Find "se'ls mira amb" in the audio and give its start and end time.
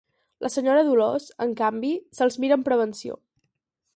2.21-2.69